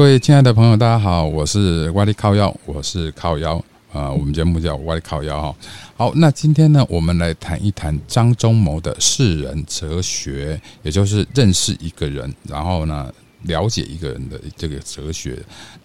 [0.00, 5.54] 各位亲爱的朋友，大家好，我是歪力靠腰，我是靠腰啊，我们节目叫歪力靠腰哈。
[5.94, 15.38] 好，那今天呢，我们来谈一谈张忠谋的世人哲学，也就是认识一个人，然后呢，了解一个人的这个哲学，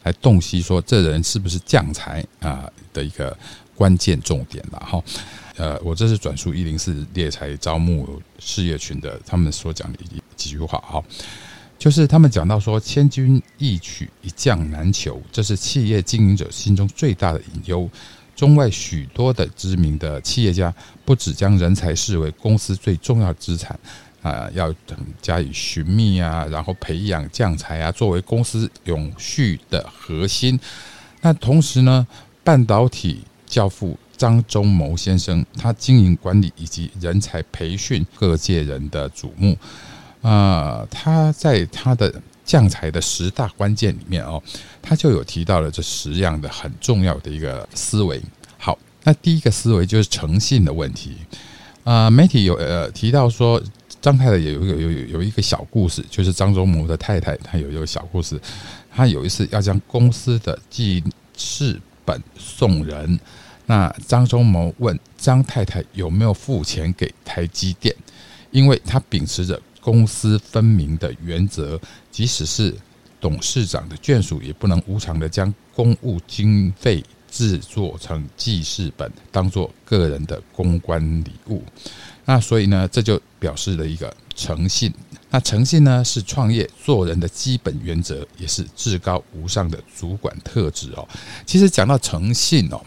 [0.04, 3.38] 来洞悉说这人是不是将才啊的一个
[3.76, 5.04] 关键重点了哈。
[5.58, 8.08] 呃，我这是转述一零四猎才招募
[8.40, 11.04] 事业群的他们所讲的几几句话哈。
[11.78, 17.90] 就是他们讲到说，千军易取，一将难求，这是企业经营者心中最大的隐忧。
[18.36, 20.74] 中外许多的知名的企业家，
[21.06, 23.80] 不只将人才视为公司最重要资产
[24.22, 24.74] 啊，要
[25.22, 30.60] 加以寻觅啊，然后培养将才啊，作为公司永续的核心。
[31.22, 32.06] 那同时呢，
[32.44, 39.58] 半导体教父张忠谋先生，他经营管理以及人才培训各界人的瞩目。
[40.26, 42.12] 啊，他在他的
[42.44, 44.42] 将才的十大关键里面哦，
[44.82, 48.20] 他就有提到了这十样的很重要的一个思维。
[48.58, 51.18] 好，那第一个思维就是诚信的问题。
[51.84, 53.62] 啊，媒体有呃提到说，
[54.02, 58.42] 张太太有有有有一个小故事，就是张忠谋的太太，她有一个小故事。
[58.92, 61.04] 她有一次要将公司的记
[61.38, 63.20] 事本送人，
[63.68, 67.96] 那张忠谋问张太太有没有付钱给台积电，
[68.50, 69.62] 因为他秉持着。
[69.86, 72.76] 公私分明的原则，即使是
[73.22, 81.62] 董事长的眷属，也不能无偿的将公务经费制作成记事本，当做个人的公关礼物。
[82.26, 84.92] 那所以呢，这就表示了一个诚信。
[85.30, 91.08] 那诚信呢，是创业做人的基本原则，也是至高无上的主管特质哦。
[91.46, 92.82] 其实讲到诚信哦，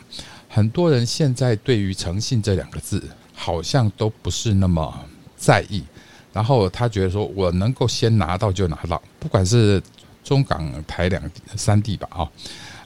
[0.48, 3.00] 很多人现在对于诚信这两个字，
[3.32, 5.84] 好像都不是那么在意。
[6.32, 9.82] 然后他觉得说，我能够先拿到就拿到，不管是
[10.22, 11.22] 中港台两
[11.56, 12.30] 三地吧，啊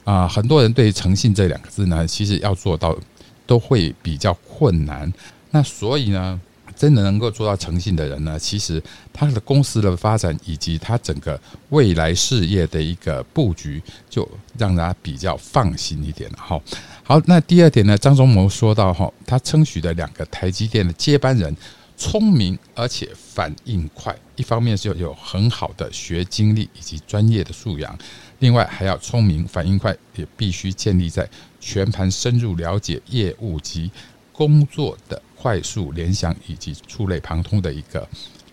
[0.05, 2.97] 啊，很多人对诚信这两个字呢，其实要做到
[3.45, 5.11] 都会比较困难。
[5.51, 6.39] 那所以呢，
[6.75, 11.39] 真的能够做到诚信的人呢，其实他的公司的发展以及他整个
[11.69, 14.27] 未来事业的一个布局，就
[14.57, 16.37] 让他比较放心一点了。
[16.37, 16.59] 哈，
[17.03, 21.55] 好，那第二点呢，张忠谋说到哈，他称许的两个台积电的接班人。
[22.03, 27.97] 聪明而且反应快，一方面是有很好的学经历以及专业的素养，
[28.39, 31.25] 另外还要聪明反应快，也必须建立在
[31.61, 33.89] 全盘深入了解业务及
[34.33, 38.05] 工作的快速联想以及触类旁通的一个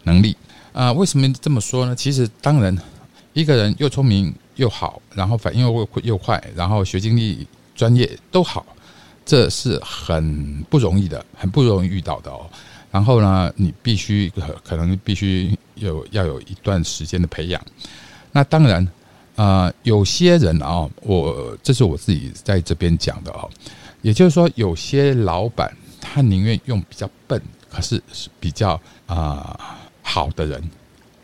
[0.05, 0.37] 能力
[0.73, 0.93] 啊。
[0.93, 1.97] 为什么这么说呢？
[1.97, 2.79] 其实当然，
[3.33, 7.45] 一个人又聪明又好，然后反应又又快，然后学经历
[7.75, 8.65] 专业都好，
[9.25, 12.49] 这是很不容易的，很不容易遇到的哦。
[12.91, 14.33] 然后呢，你必须
[14.65, 17.65] 可能必须有要有一段时间的培养。
[18.33, 18.87] 那当然，
[19.37, 23.49] 啊，有些人啊，我这是我自己在这边讲的哦，
[24.03, 27.41] 也就是说，有些老板他宁愿用比较笨，
[27.71, 30.61] 可是是比较啊好的人，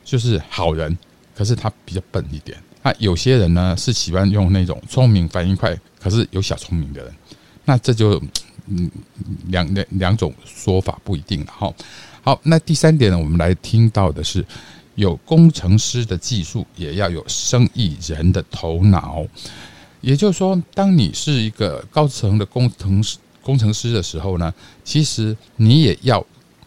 [0.04, 0.96] 就是好人，
[1.34, 2.56] 可是他比较笨一点。
[2.82, 7.12] 那有些人呢是喜欢用那种聪明、反应快，可是有小聪明的人，
[7.64, 8.22] 那这就。
[8.66, 8.90] 嗯，
[9.48, 11.72] 两两两种说法不一定了哈。
[12.22, 14.44] 好，那第三点呢，我们来听到的是，
[14.96, 19.24] 有工程师的技术，也要有生意人的头脑。
[20.00, 24.52] 也就是说，当你是一个高层的工程师工程师的时候呢，
[24.84, 26.24] 其实你也要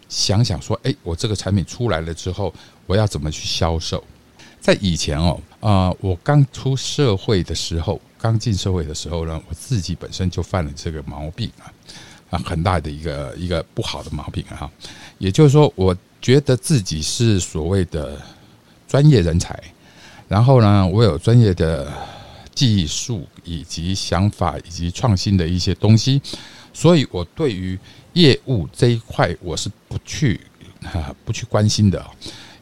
[0.08, 2.54] 想想说，哎，我这个产品出来了之后，
[2.86, 4.04] 我要怎么去销售？
[4.62, 8.00] 在以前哦，啊，我刚出社会的时候。
[8.22, 11.72] 刚进社会的时候呢，我自己本身就犯了这个毛病啊，
[12.31, 14.70] 啊，很大的一个一个不好的毛病哈。
[15.20, 18.22] 也就是说，我觉得自己是所谓的
[18.90, 19.58] 专业人才，
[20.28, 21.90] 然后呢，我有专业的
[22.53, 26.22] 技术以及想法以及创新的一些东西，
[26.74, 27.80] 所以我对于
[28.12, 30.41] 业务这一块我是不去
[30.84, 32.06] 啊不去关心的，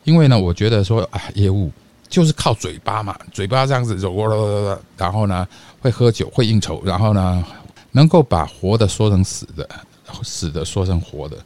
[0.03, 1.71] 因为呢，我觉得说啊业务。
[2.09, 5.47] 就是靠嘴巴嘛，嘴巴这样子走过了，然后呢
[5.79, 7.45] 会喝酒会应酬，然后呢
[7.91, 9.69] 能够把活的说成死的，
[10.23, 11.37] 死的说成活的，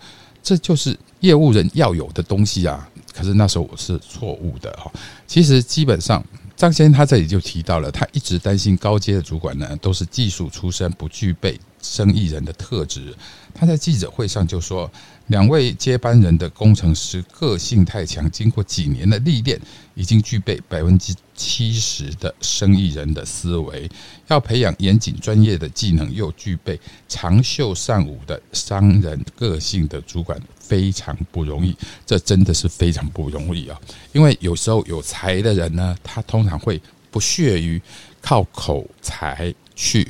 [0.44, 2.88] 这就是业务人要有的东西啊。
[3.13, 4.92] 可是那时候我是错误的哈。
[5.28, 6.24] 其实基本上
[6.56, 13.16] 张先生他这里就提到了，他一直担心高阶的主管呢都是技术出身，不具备生意人的特质。
[13.54, 14.90] 他在记者会上就说。
[15.27, 19.59] 两位接班人的工程师个性太强，经过几年的历练，
[19.95, 23.89] 已经具备百分之七十的生意人的思维。
[24.27, 31.75] 要培养严谨专业的技能，又具备长袖善舞的商人个性的主管，非常不容易。
[32.06, 33.79] 这真的是非常不容易啊！
[34.12, 37.81] 因为有时候有才的人呢，他通常会不屑于
[38.21, 40.06] 靠口才去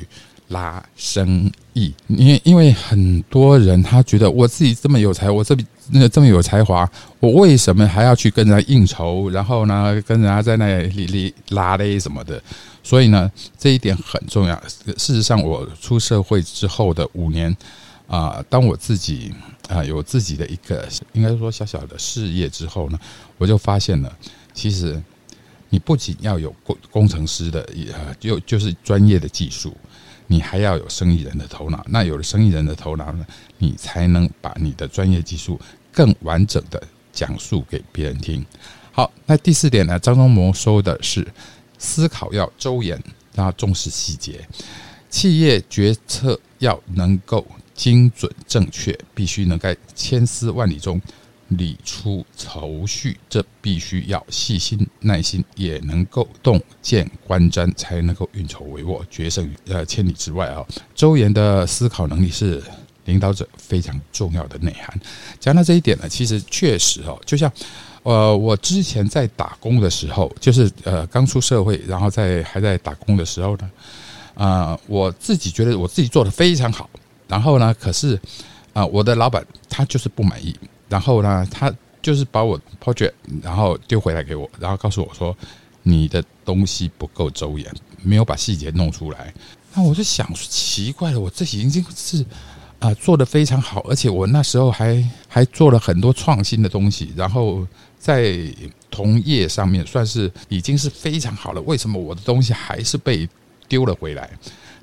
[0.52, 1.92] 拉生意。
[2.06, 5.56] 因为因为很多人他觉得我自己这么有才，我这
[5.90, 6.88] 那这么有才华，
[7.18, 9.28] 我为什么还要去跟人家应酬？
[9.30, 12.40] 然后呢，跟人家在那里里拉嘞什么的？
[12.84, 14.60] 所以呢，这一点很重要。
[14.96, 17.54] 事实上，我出社会之后的五年
[18.06, 19.32] 啊，当我自己
[19.68, 22.98] 啊有自己的一个应该说小小的事业之后呢，
[23.38, 24.12] 我就发现了，
[24.54, 25.00] 其实
[25.68, 27.60] 你不仅要有工工程师的
[27.92, 29.76] 呃，就就是专业的技术。
[30.32, 33.26] 你还要有生意人的头脑，那有了生意人的头脑呢，
[33.58, 35.60] 你才能把你的专业技术
[35.92, 36.82] 更完整的
[37.12, 38.42] 讲述给别人听。
[38.92, 41.26] 好，那第四点呢，张忠谋说的是
[41.76, 42.98] 思考要周延，
[43.34, 44.48] 然后重视细节，
[45.10, 50.98] 企业决策要能够精准正确，必须能在千丝万缕中。
[51.56, 60.64] 理出头绪，这必须要细心耐心，也能够洞见观瞻，才能够运筹帷幄，决胜于呃千里之外啊。
[60.94, 62.62] 周延的思考能力是
[63.04, 65.00] 领导者非常重要的内涵。
[65.40, 67.50] 讲到这一点呢，其实确实哦，就像
[68.02, 73.70] 呃我之前在打工的时候，就是呃刚出社会，然后在还在打工的时候呢，
[74.34, 76.88] 啊我自己觉得我自己做的非常好，
[77.26, 78.20] 然后呢，可是
[78.72, 80.54] 啊我的老板他就是不满意。
[80.92, 81.72] 然后呢，他
[82.02, 83.12] 就是把我 project
[83.42, 85.34] 然后丢回来给我，然后告诉我说
[85.82, 87.66] ：“你的东西不够周延，
[88.02, 89.32] 没有把细节弄出来。”
[89.72, 92.22] 那我就想奇怪了，我这已经是
[92.78, 97.66] 啊做的非常好，而且我那时候还还做了很多创新的东西，然后
[97.98, 98.38] 在
[98.90, 101.62] 同业上面算是已经是非常好了。
[101.62, 103.26] 为什么我的东西还是被
[103.66, 104.28] 丢了回来？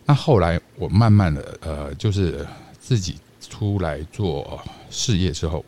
[0.07, 2.47] 那后来我慢慢的呃，就是
[2.79, 3.15] 自己
[3.47, 4.59] 出来做
[4.89, 5.63] 事业之后。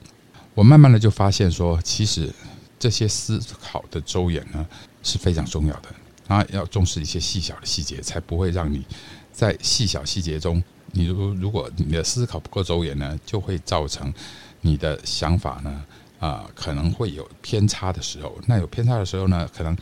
[0.61, 2.31] 我慢慢的就发现说，其实
[2.77, 4.63] 这些思考的周延呢
[5.01, 5.89] 是非常重要的，
[6.27, 8.85] 啊，要重视一些细小的细节，才不会让你
[9.31, 14.13] 在细小细节中，你如如果你的思考不够周延呢，就会造成
[14.61, 15.83] 你的想法呢
[16.19, 19.75] 啊可能会有偏差的时候，那有偏差的时候呢，可能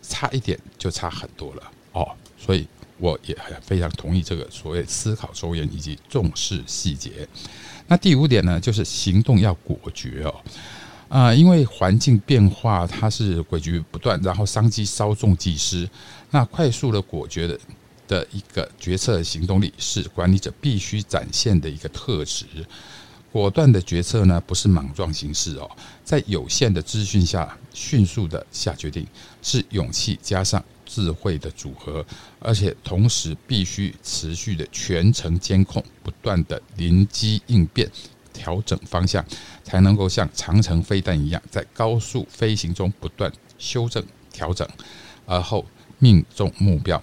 [0.00, 1.62] 差一点就差很多了。
[1.90, 2.68] 哦，所以
[3.00, 7.26] 我也非常同意这个所谓思考周延以及重视细节。
[7.88, 10.34] 那第五点呢，就是行动要果决哦，
[11.08, 15.88] 啊，因为环境变化它是诡谲不断，然后商机稍纵即逝，
[16.30, 17.58] 那快速的果决的
[18.06, 22.46] 的一个决策行动力是管理者必须展现的一个特质。
[23.32, 25.70] 果断的决策呢，不是莽撞行事哦，
[26.04, 29.06] 在有限的资讯下迅速的下决定，
[29.42, 30.62] 是勇气加上。
[30.92, 32.04] 智慧的组合，
[32.40, 37.88] 而且同时必须持续的全程监控，不断的临机应变，
[38.32, 39.24] 调整方向，
[39.62, 44.68] 才能够像长城飞弹一样，在高速飞行中不断修正调整，
[45.26, 45.64] 而后
[46.00, 47.00] 命中目标。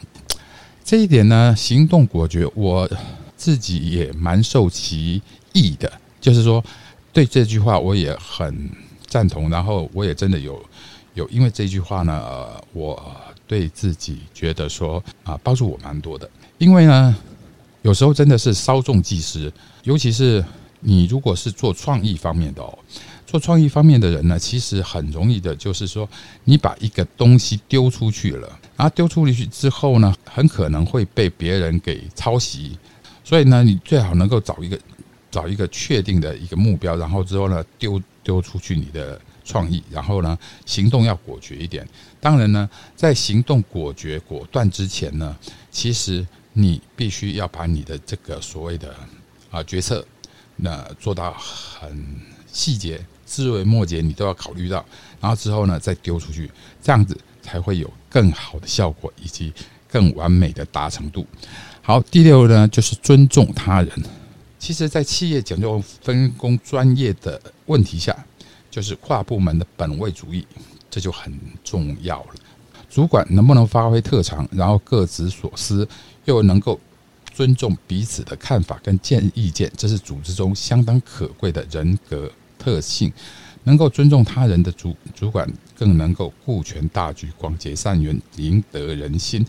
[0.83, 2.89] 这一点呢，行动果决，我
[3.37, 5.21] 自己也蛮受其
[5.53, 5.89] 益的。
[6.19, 6.61] 就是说，
[7.13, 8.69] 对这句话我也很
[9.05, 10.61] 赞同，然后我也真的有
[11.13, 13.15] 有，因为这句话呢，呃，我。
[13.47, 16.29] 对自己觉得说啊，帮助我蛮多的。
[16.57, 17.15] 因为呢，
[17.81, 19.51] 有时候真的是稍纵即逝，
[19.83, 20.43] 尤其是
[20.81, 22.77] 你如果是做创意方面的哦，
[23.25, 26.07] 做创意方面的人呢，其实很容易的，就是说
[26.43, 32.77] 你把一个东西丢出去了，然后丢出去之后呢，很可能会被别人给抄袭。
[33.23, 34.77] 所以呢，你最好能够找一个
[35.31, 39.19] 找一个确定的一个目标，然后之后呢，丢丢出去你的。
[39.47, 41.87] 创意，然后呢，行动要果决一点。
[42.19, 45.33] 当然呢，在行动果决果断之前呢，
[45.71, 48.93] 其实你必须要把你的这个所谓的
[49.49, 50.05] 啊决策，
[50.57, 54.85] 那做到很细节、枝微末节，你都要考虑到。
[55.21, 56.51] 然后之后呢，再丢出去，
[56.83, 59.53] 这样子才会有更好的效果以及
[59.89, 61.25] 更完美的达成度。
[61.81, 63.91] 好，第六呢，就是尊重他人。
[64.59, 68.13] 其实，在企业讲究分工专业的问题下。
[68.69, 70.45] 就是跨部门的本位主义，
[70.89, 71.33] 这就很
[71.63, 72.29] 重要了。
[72.89, 75.87] 主管能不能发挥特长，然后各执所思，
[76.25, 76.79] 又能够
[77.33, 83.11] 尊重彼此的看法跟建意见，这是组织中相当可贵的人格特性。
[83.63, 89.45] 能够尊重他人的主主管，更能够顾全大局，广结善缘，赢得人心。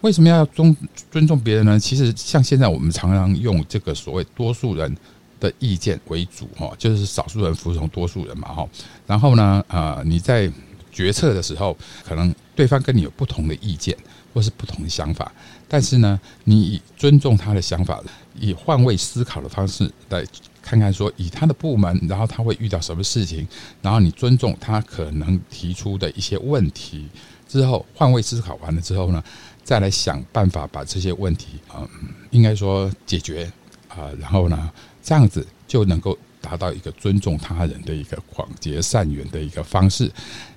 [0.00, 0.76] 为什么要尊
[1.10, 1.78] 尊重别人呢？
[1.78, 4.96] 其实像现在我们常常用这个所谓多数人。
[5.44, 8.66] 的意见为主哈，就是少数人服从多数人嘛哈。
[9.06, 10.50] 然后呢，呃，你在
[10.90, 13.96] 决策的时候，可能对方跟你有不同的意见
[14.32, 15.30] 或是不同的想法，
[15.68, 18.02] 但是呢，你以尊重他的想法，
[18.40, 20.24] 以换位思考的方式来
[20.62, 23.46] 看看说，以他的部门，然后他会遇到什么事情，
[23.82, 27.06] 然后你尊重他可能提出的一些问题，
[27.48, 29.22] 之后，换位思考完了之后呢，
[29.62, 31.86] 再来想办法把这些问题啊，
[32.30, 33.50] 应该说解决
[33.88, 34.70] 啊，然后呢，
[35.04, 40.10] 这样子就能够达到一个尊重他人的一个广结善缘的一个方式。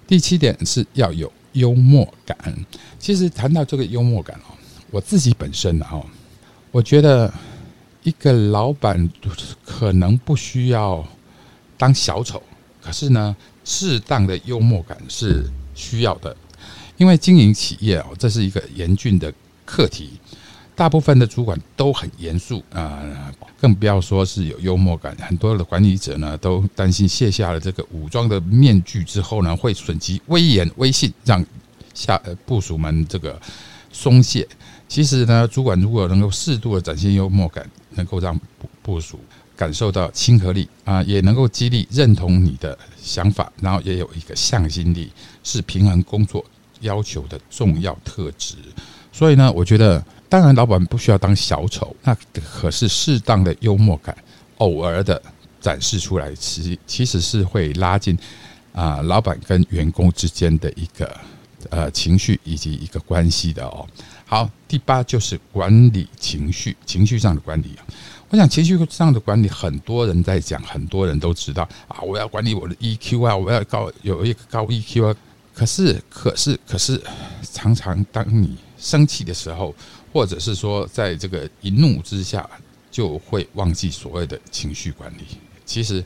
[0.08, 2.38] 第七点是要有幽默感。
[2.98, 4.56] 其实谈到这个幽默感哦，
[4.90, 6.06] 我自己本身呢哦，
[6.72, 7.32] 我觉得
[8.04, 9.10] 一个老板
[9.66, 11.06] 可能不需要
[11.78, 12.42] 当小丑，
[12.82, 13.36] 可是呢，
[13.66, 15.44] 适当的幽默感是
[15.76, 16.36] 需要的。
[16.96, 19.32] 因为经营企业哦，这是一个严峻的
[19.66, 20.12] 课题，
[20.78, 23.02] 大部分的主管都很严肃啊，
[23.60, 25.18] 更不要说是有幽默感。
[25.20, 31.44] 很多的管理者呢，都担心卸下了这个武装的面具之后呢，会损及威严威信，让
[31.96, 32.16] 下
[32.46, 33.42] 部署们这个
[33.92, 34.48] 松懈。
[34.88, 39.20] 其实呢，主管如果能够适度的展现幽默感，能够让部部署
[39.56, 45.12] 感受到亲和力啊，也能够激励认同你的想法，然后也有一个向心力，
[45.44, 46.46] 是平衡工作。
[46.82, 48.54] 要求的重要特质，
[49.12, 54.16] 所以呢，我觉得当然老板不需要当小丑，那可是适当的幽默感，
[54.58, 55.22] 偶尔的
[55.62, 58.18] 展示出来，其其实是会拉近
[58.74, 61.18] 啊老板跟员工之间的一个
[61.70, 63.88] 呃情绪以及一个关系的哦。
[64.26, 67.78] 好，第八就是管理情绪，情绪上的管理。
[68.30, 75.16] 我想情绪上的管理，很多人在讲，很多人都知道啊，我要管理我的 EQ 啊，我要高有一个高 EQ 啊。
[75.54, 77.02] 可是，可是，可是，
[77.42, 79.74] 常常当你生气的时候，
[80.18, 82.50] 或者是说在这个一怒之下，
[82.90, 85.38] 就会忘记所谓的情绪管理。
[85.64, 86.04] 其实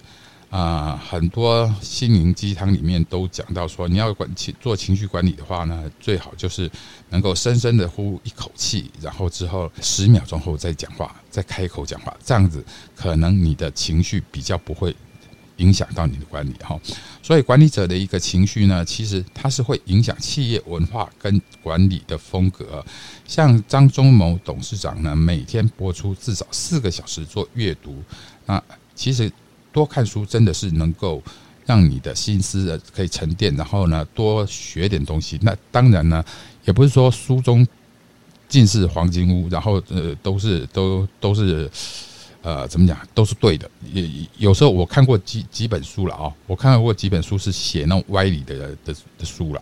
[0.50, 6.70] 啊，很多心灵鸡汤里面都讲到说，你要管情做情绪管理的话呢，最好就是
[7.10, 12.62] 能够深深的呼一口气，然后之后十秒钟后再讲话，再开口讲话，这样子
[12.94, 14.94] 可能你的情绪比较不会。
[15.62, 16.78] 影响到你的管理哈，
[17.22, 22.84] 所以管理者的一个情绪呢，其实它是会影响企业文化跟管理的风格。
[23.28, 28.04] 像张忠谋董事长呢，每天播出至少四个小时做阅读，
[28.48, 28.62] 那
[28.96, 29.32] 其实
[29.72, 31.22] 多看书真的是能够
[31.66, 35.40] 让你的心思可以沉淀，然后呢多学点东西。
[35.44, 36.26] 那当然呢，
[36.66, 37.66] 也不是说书中
[38.50, 41.70] 尽是黄金屋，然后呃都是都都是。
[42.42, 43.70] 呃，怎么讲都是对的。
[43.94, 49.62] 也有时候我看过几几本书了啊，我看到过几本书是写那种歪理的的的书了。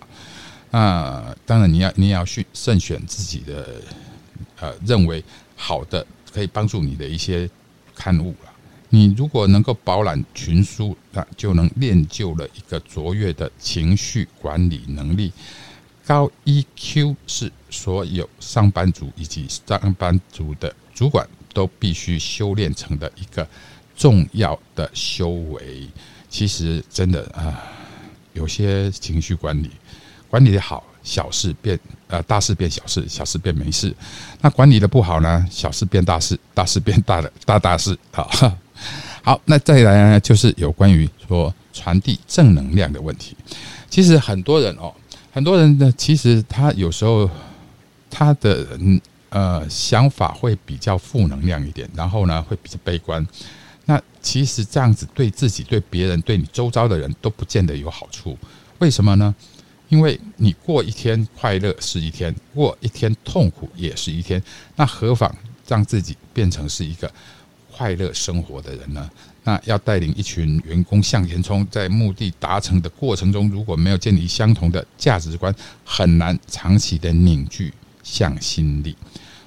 [0.71, 3.81] 那当然你要你也要去慎选自己的
[4.59, 5.23] 呃认为
[5.55, 7.49] 好的可以帮助你的一些
[7.95, 8.51] 刊物了。
[8.89, 15.31] 你如果能够饱览群书，那就能练就了一个卓越的情绪管理能力。
[16.05, 21.27] 高 EQ 是所有上班族以及上班族的主管。
[21.53, 23.47] 都必须修炼成的一个
[23.97, 25.87] 重要的修为。
[26.29, 27.61] 其实真的啊，
[28.33, 29.71] 有些情绪管理
[30.29, 33.91] 管理的好，小事变呃大事变小事，小事变没事。
[34.41, 37.97] 那管理的不好呢，小事变大事，大事变大的大大事。
[38.11, 38.27] 啊，
[39.23, 43.35] 好，那再来呢，就是有关于说传递正能量的问题。
[43.89, 44.93] 其实很多人哦，
[45.33, 47.29] 很多人呢，其实他有时候
[48.09, 49.01] 他的嗯。
[49.29, 53.25] 呃，想法会比较负能量一点，然后呢，会比较悲观。
[53.85, 58.37] 那其实这样子对自己、对别人、对你周遭的人都不见得有好处。
[58.79, 59.33] 为什么呢？
[59.87, 64.41] 因为你过一天快乐是一天，过一天痛苦也是一天。
[64.75, 65.35] 那何妨
[65.67, 67.11] 让自己变成是一个
[67.71, 69.09] 快乐生活的人呢？
[69.43, 77.73] 那要带领一群员工向前冲，在目的达成的过程中，如果没有建立相同的价值观，很难长期的凝聚。
[78.11, 78.95] 向心力，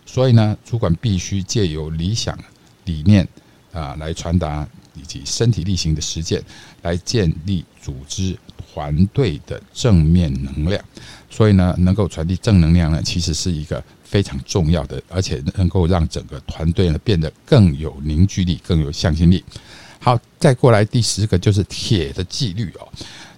[0.06, 2.38] 所以呢，主管必须借由理想
[2.84, 3.26] 理念
[3.72, 6.40] 啊来传达，以及身体力行的实践，
[6.82, 10.80] 来建立组织团队的正面能量。
[11.28, 19.42] 所以呢，能够传递正能量呢，其实是一个非常重要的，而且能够让整个团队呢变得更有凝聚力、更有向心力。
[19.98, 22.88] 好，再过来第十个就是铁的纪律哦。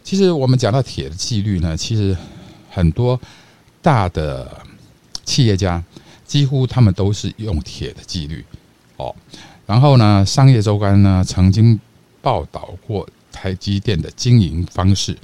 [0.02, 2.14] 其实我们讲到铁的纪律呢，其实
[2.68, 3.18] 很多
[3.80, 4.62] 大的。
[5.24, 5.82] 企业家
[6.24, 8.44] 几乎他们都是用铁的纪律
[8.96, 9.14] 哦。
[9.66, 11.78] 然后呢，商业周刊呢曾经
[12.20, 15.16] 报道过台积电的经营方式。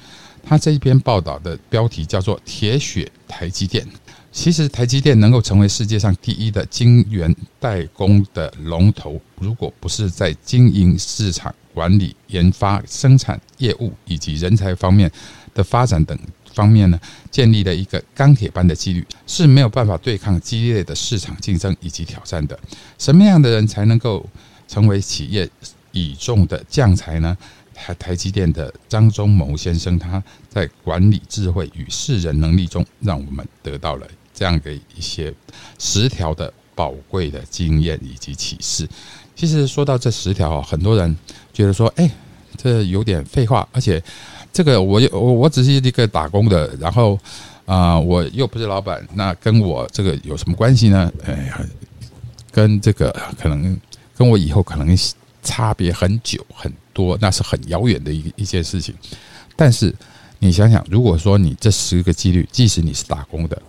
[0.42, 3.86] 他这一篇报道的标题叫做“铁血台积电”。
[4.32, 15.10] 其实台积电能够成为世界上第一的晶圆代工的龙头，如果不是在经营、市场管理、研发、生产、业务以及人才方面
[15.52, 16.18] 的发展等。
[16.60, 17.00] 方面呢，
[17.30, 22.58] 建立了一个钢铁般的纪律，是没有办法对抗激烈的市场竞争以及挑战的。
[22.98, 24.28] 什么样的人才能够
[24.68, 25.48] 成为企业
[25.92, 27.34] 倚重的将才呢？
[27.72, 35.32] 台台积电的张忠谋先生，他在管理智慧与世人能力中，让我们得到了这样的一些
[35.78, 38.86] 十条的宝贵的经验以及启示。
[39.34, 41.16] 其实说到这十条，很多人
[41.54, 42.10] 觉得说，哎，
[42.58, 44.02] 这有点废话，而且
[44.52, 47.18] 这个我我我只是一个打工的，然后
[47.66, 51.12] 啊，我又不是老板，那跟我这个有什么关系呢？
[51.24, 51.60] 哎呀，
[52.50, 53.78] 跟这个可能
[54.16, 54.96] 跟我以后可能
[55.42, 58.94] 差别很久很多，那是很遥远的一一件事情。
[59.54, 59.94] 但是
[60.38, 63.62] 你想想，如果说你这十个几率，即使你是打工的，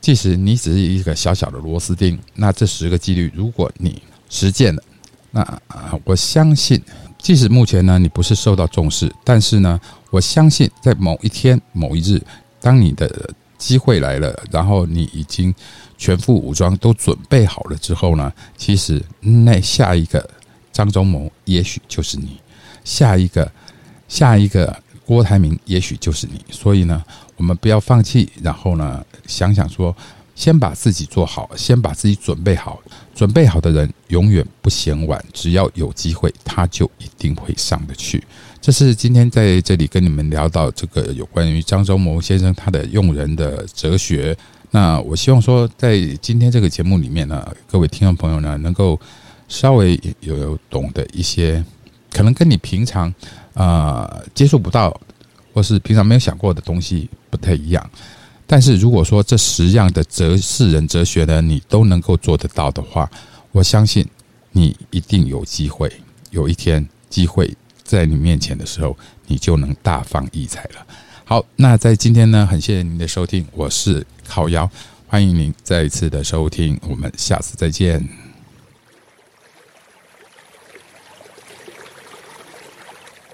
[0.00, 4.82] 即使你只是一个小小的螺丝钉，那这十个几率，如果你实践了，
[5.30, 6.82] 那啊，我相信，
[7.22, 12.20] 即使目前呢你不是受到重视，但是呢，我相信在某一天某一日，
[12.60, 15.54] 当你的机会来了，然后你已经
[15.96, 20.28] 全副武装都准备好了之后呢，其实那下一个
[20.72, 22.40] 张忠谋也许就是你，
[22.84, 23.50] 下一个
[24.08, 24.76] 下一个
[25.06, 27.02] 郭台铭也许就是你，所以呢，
[27.36, 29.96] 我们不要放弃，然后呢，想想说。
[30.34, 32.82] 先把自己做好，先把自己准备好。
[33.14, 38.22] 准备好的人永远不嫌晚，只要有机会，他就一定会上得去。
[38.60, 44.36] 这是今天在这里跟你们聊到这个有关于张忠谋先生他的用人的哲学。
[44.70, 48.98] 那我希望说，在今天这个节目里面呢，各位听众朋友呢，能够
[49.46, 51.62] 稍微有懂得一些，
[52.10, 53.12] 可能跟你平常
[53.52, 54.98] 啊接触不到，
[55.52, 57.90] 或是平常没有想过的东西不太一样。
[58.52, 63.10] 但是如果说这十样的哲世人哲学呢，你都能够做得到的话，
[63.50, 64.06] 我相信
[64.50, 65.90] 你一定有机会。
[66.32, 68.94] 有一天机会在你面前的时候，
[69.26, 70.86] 你就能大放异彩了。
[71.24, 74.70] 好，那在今天呢，很谢谢您的收听，我是烤窑，
[75.06, 78.21] 欢迎您再一次的收听，我们下次再见。